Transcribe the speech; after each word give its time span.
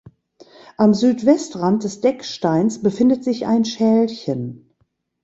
Am 0.77 0.95
Südwestrand 0.95 1.83
des 1.83 2.01
Decksteins 2.01 2.81
befindet 2.81 3.23
sich 3.23 3.45
ein 3.45 3.65
Schälchen. 3.65 4.73